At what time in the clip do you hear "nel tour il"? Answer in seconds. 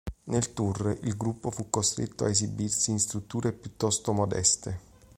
0.23-1.15